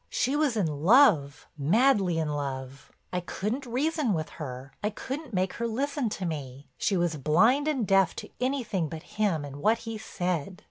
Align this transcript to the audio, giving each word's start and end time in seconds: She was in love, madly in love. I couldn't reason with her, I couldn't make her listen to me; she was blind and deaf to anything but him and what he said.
She 0.09 0.35
was 0.35 0.57
in 0.57 0.65
love, 0.65 1.45
madly 1.59 2.17
in 2.17 2.29
love. 2.29 2.91
I 3.13 3.19
couldn't 3.19 3.67
reason 3.67 4.13
with 4.15 4.29
her, 4.41 4.73
I 4.83 4.89
couldn't 4.89 5.31
make 5.31 5.53
her 5.53 5.67
listen 5.67 6.09
to 6.09 6.25
me; 6.25 6.67
she 6.75 6.97
was 6.97 7.17
blind 7.17 7.67
and 7.67 7.85
deaf 7.85 8.15
to 8.15 8.29
anything 8.41 8.89
but 8.89 9.03
him 9.21 9.45
and 9.45 9.57
what 9.57 9.77
he 9.85 9.99
said. 9.99 10.59